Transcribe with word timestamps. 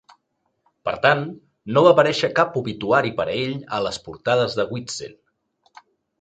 Per 0.87 0.93
tant, 1.01 1.19
no 1.75 1.83
va 1.87 1.91
aparèixer 1.95 2.29
cap 2.39 2.57
obituari 2.63 3.13
per 3.19 3.27
ell 3.35 3.53
a 3.79 3.83
les 3.89 4.01
portades 4.09 4.57
de 4.63 4.67
"Wisden". 4.73 5.15